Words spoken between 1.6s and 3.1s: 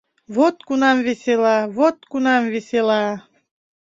вот кунам весела-